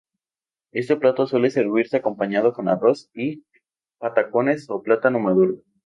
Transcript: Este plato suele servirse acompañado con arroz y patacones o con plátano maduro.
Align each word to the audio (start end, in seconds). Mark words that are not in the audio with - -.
Este 0.71 0.97
plato 0.97 1.27
suele 1.27 1.51
servirse 1.51 1.97
acompañado 1.97 2.53
con 2.53 2.67
arroz 2.69 3.11
y 3.13 3.45
patacones 3.99 4.67
o 4.67 4.77
con 4.77 4.81
plátano 4.81 5.19
maduro. 5.19 5.57